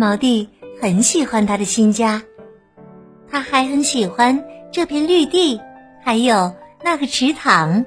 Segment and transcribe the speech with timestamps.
[0.00, 0.48] 毛弟
[0.80, 2.22] 很喜欢他的新家，
[3.30, 4.42] 他还很喜欢
[4.72, 5.60] 这片绿地，
[6.02, 7.84] 还有那个池塘。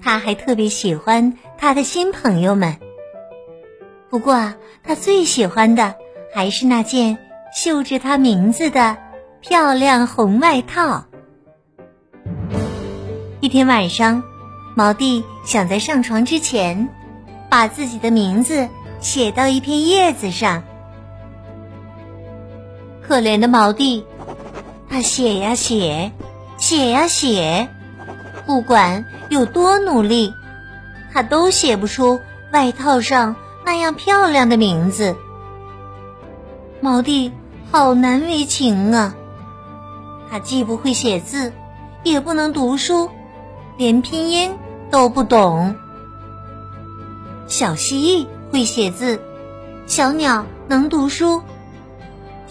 [0.00, 2.76] 他还特别喜欢他的新朋友们。
[4.10, 5.96] 不过，他最喜欢的
[6.32, 7.18] 还是那件
[7.52, 8.96] 绣着他名字的
[9.40, 11.06] 漂亮红外套。
[13.40, 14.22] 一天晚上，
[14.76, 16.88] 毛弟想在上床之前，
[17.50, 18.68] 把自己的名字
[19.00, 20.62] 写到一片叶子上。
[23.06, 24.04] 可怜的毛弟，
[24.88, 26.12] 他写呀写，
[26.56, 27.68] 写呀写，
[28.46, 30.32] 不管有多努力，
[31.12, 32.20] 他都写不出
[32.52, 35.16] 外套上那样漂亮的名字。
[36.80, 37.32] 毛弟
[37.70, 39.14] 好难为情啊！
[40.30, 41.52] 他既不会写字，
[42.02, 43.10] 也不能读书，
[43.76, 44.56] 连拼音
[44.90, 45.76] 都不懂。
[47.46, 49.20] 小蜥蜴会写字，
[49.86, 51.42] 小鸟能读书。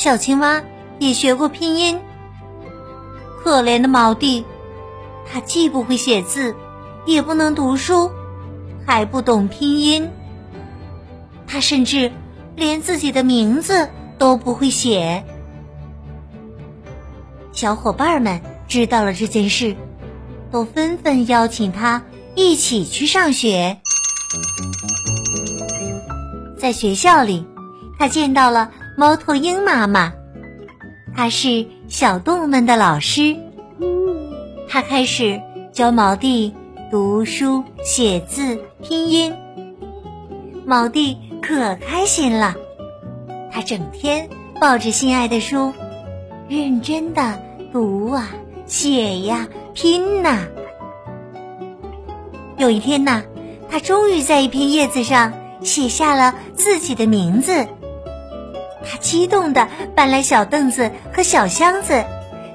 [0.00, 0.62] 小青蛙
[0.98, 2.00] 也学过拼音。
[3.44, 4.46] 可怜的毛弟，
[5.30, 6.56] 他既不会写字，
[7.04, 8.10] 也不能读书，
[8.86, 10.08] 还不懂拼音。
[11.46, 12.12] 他甚至
[12.56, 15.22] 连自己的名字都不会写。
[17.52, 19.76] 小伙伴们知道了这件事，
[20.50, 22.02] 都纷纷邀请他
[22.34, 23.76] 一起去上学。
[26.56, 27.46] 在学校里，
[27.98, 28.70] 他见到了。
[28.96, 30.12] 猫头鹰妈妈，
[31.14, 33.36] 她是小动物们的老师。
[34.68, 35.40] 她开始
[35.72, 36.54] 教毛弟
[36.90, 39.34] 读书、写字、拼音。
[40.66, 42.54] 毛弟可开心了，
[43.50, 44.28] 他整天
[44.60, 45.72] 抱着心爱的书，
[46.48, 47.40] 认真的
[47.72, 48.30] 读啊、
[48.66, 50.46] 写呀、拼呐。
[52.56, 53.22] 有一天呐，
[53.70, 55.32] 他终于在一片叶子上
[55.62, 57.66] 写下了自己的名字。
[58.84, 62.04] 他激动地搬来小凳子和小箱子，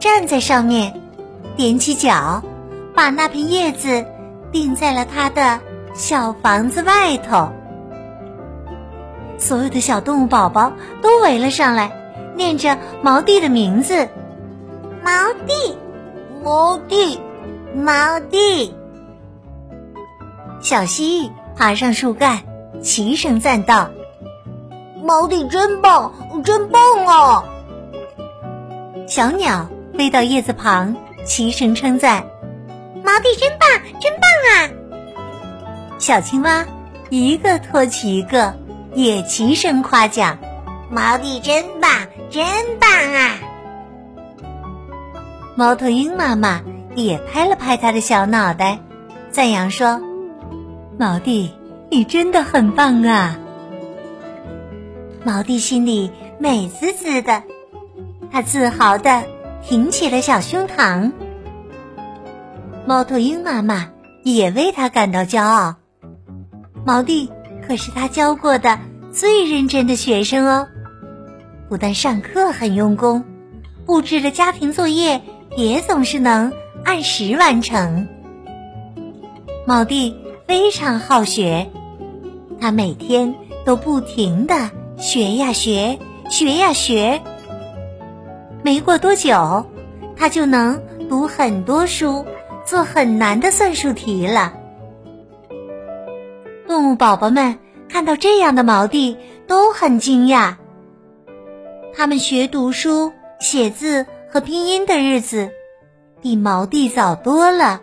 [0.00, 1.00] 站在上面，
[1.56, 2.42] 踮起脚，
[2.94, 4.04] 把那片叶子
[4.52, 5.60] 钉在了他的
[5.94, 7.50] 小房子外头。
[9.38, 11.92] 所有的小动物宝宝都围了上来，
[12.36, 14.08] 念着毛弟的名字
[15.04, 15.12] ：“毛
[15.46, 15.76] 弟，
[16.42, 17.20] 毛弟，
[17.74, 18.74] 毛弟。”
[20.60, 22.40] 小蜥蜴爬上树干，
[22.82, 23.88] 齐声赞道。
[25.02, 26.12] 毛弟真棒，
[26.44, 27.44] 真棒啊！
[29.06, 29.66] 小鸟
[29.96, 30.94] 飞到叶子旁，
[31.24, 32.24] 齐声称赞
[33.02, 33.68] ：“毛弟真棒，
[34.00, 34.70] 真棒啊！”
[35.98, 36.64] 小青蛙
[37.10, 38.54] 一个托起一个，
[38.94, 40.36] 也齐声夸奖
[40.90, 41.90] ：“毛弟真棒，
[42.30, 42.44] 真
[42.78, 43.38] 棒啊！”
[45.56, 46.60] 猫头鹰妈妈
[46.94, 48.78] 也拍了拍它的小脑袋，
[49.30, 50.00] 赞扬说
[50.98, 51.52] ：“毛弟，
[51.90, 53.38] 你真的很棒啊！”
[55.24, 57.42] 毛弟心里美滋滋的，
[58.30, 59.24] 他自豪的
[59.62, 61.12] 挺起了小胸膛。
[62.86, 63.90] 猫头鹰妈妈
[64.22, 65.76] 也为他感到骄傲。
[66.86, 67.30] 毛弟
[67.66, 68.78] 可是他教过的
[69.12, 70.68] 最认真的学生哦，
[71.68, 73.24] 不但上课很用功，
[73.84, 75.20] 布置的家庭作业
[75.56, 76.52] 也总是能
[76.84, 78.08] 按时完成。
[79.66, 81.70] 毛弟非常好学，
[82.58, 83.34] 他每天
[83.66, 84.70] 都不停的。
[84.98, 85.96] 学呀学，
[86.28, 87.22] 学呀学。
[88.64, 89.64] 没过多久，
[90.16, 92.26] 他就能读很多书，
[92.64, 94.52] 做很难的算术题了。
[96.66, 97.56] 动物宝宝们
[97.88, 100.56] 看到这样的毛弟都很惊讶。
[101.94, 105.48] 他们学读书、写字和拼音的日子，
[106.20, 107.80] 比毛弟早多了。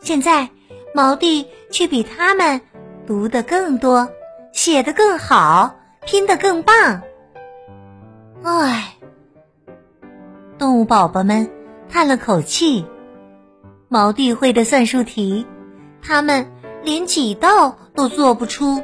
[0.00, 0.48] 现在，
[0.94, 2.58] 毛弟却比他们
[3.06, 4.08] 读的更多，
[4.52, 5.74] 写的更好。
[6.10, 7.02] 拼得更棒，
[8.42, 8.94] 唉！
[10.56, 11.50] 动物宝宝们
[11.90, 12.86] 叹了口气。
[13.88, 15.46] 毛弟会的算术题，
[16.00, 16.50] 他们
[16.82, 18.82] 连几道都做不出。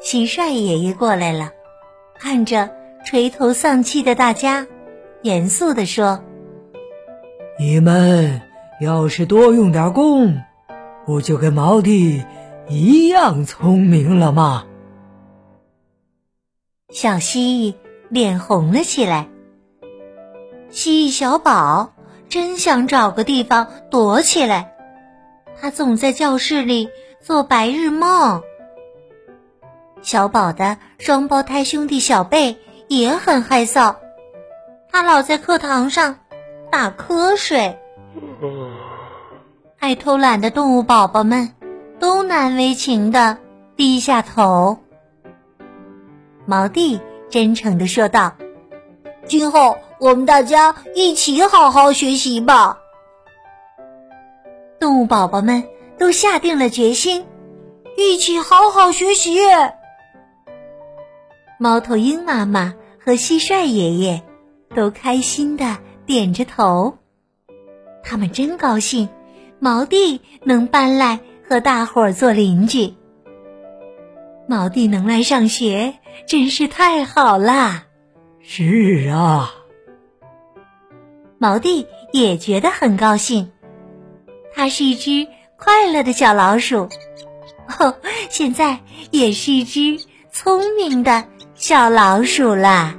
[0.00, 1.50] 蟋蟀爷爷过来了，
[2.20, 2.70] 看着
[3.04, 4.68] 垂头丧气的大家，
[5.22, 6.22] 严肃地说
[7.58, 8.42] ：“你们
[8.80, 10.40] 要是多用点功，
[11.04, 12.24] 不就跟毛弟
[12.68, 14.66] 一样聪明了吗？”
[16.96, 17.74] 小蜥蜴
[18.08, 19.28] 脸红了起来。
[20.70, 21.92] 蜥蜴小宝
[22.30, 24.72] 真想找个地方躲起来，
[25.60, 26.88] 他总在教室里
[27.20, 28.42] 做白日梦。
[30.00, 32.56] 小宝的双胞胎兄弟小贝
[32.88, 33.96] 也很害臊，
[34.90, 36.20] 他老在课堂上
[36.72, 37.78] 打瞌睡。
[39.78, 41.52] 爱偷懒的动物宝宝们
[42.00, 43.36] 都难为情的
[43.76, 44.78] 低下头。
[46.46, 48.36] 毛弟真诚的说道
[49.26, 52.78] ：“今后我们大家一起好好学习吧。”
[54.78, 55.64] 动物宝宝们
[55.98, 57.26] 都下定了决心，
[57.96, 59.38] 一起好好学习。
[61.58, 64.22] 猫头鹰妈妈和蟋蟀爷爷
[64.74, 66.98] 都开心的点着头，
[68.04, 69.08] 他们真高兴，
[69.58, 72.94] 毛弟能搬来和大伙儿做邻居。
[74.48, 75.94] 毛弟能来上学，
[76.26, 77.86] 真是太好啦！
[78.40, 79.52] 是啊，
[81.38, 83.50] 毛弟也觉得很高兴，
[84.54, 85.26] 它是一只
[85.56, 86.88] 快乐的小老鼠，
[87.78, 87.96] 哦，
[88.30, 91.24] 现在也是一只聪明的。
[91.54, 92.96] 小老鼠啦！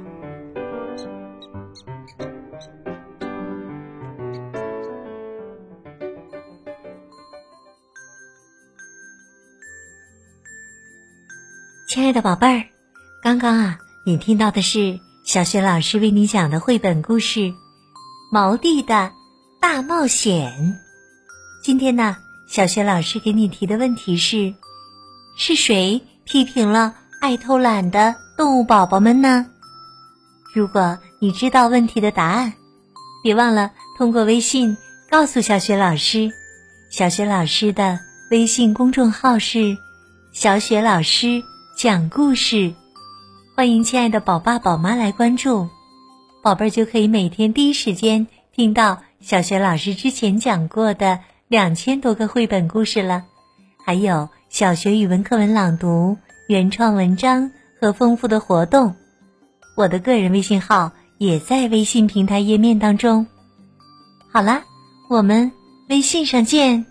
[11.88, 12.64] 亲爱的宝贝儿，
[13.22, 17.40] 刚刚啊，你听到的是小雪老师为你讲的绘本故事
[18.30, 19.10] 《毛弟的
[19.58, 20.52] 大冒险》。
[21.64, 24.52] 今天呢，小雪老师给你提的问题是：
[25.38, 28.14] 是谁批评了爱偷懒的？
[28.36, 29.46] 动物宝宝们呢？
[30.54, 32.52] 如果你知道问题的答案，
[33.22, 34.76] 别忘了通过微信
[35.10, 36.30] 告诉小雪老师。
[36.90, 37.98] 小雪老师的
[38.30, 39.78] 微信公众号是
[40.32, 41.42] “小雪老师
[41.78, 42.74] 讲故事”，
[43.54, 45.68] 欢迎亲爱的宝爸宝妈来关注，
[46.42, 53.22] 宝贝儿就可以每天第一时间听到小学老师之前讲过的两千多个绘本故事了，
[53.86, 56.16] 还有小学语文课文朗读、
[56.48, 57.48] 原创文章。
[57.80, 58.96] 和丰富的活动，
[59.76, 63.24] 我的个人微信号也在微信平台页面当中。
[64.32, 64.64] 好啦，
[65.08, 65.52] 我们
[65.88, 66.84] 微信上见。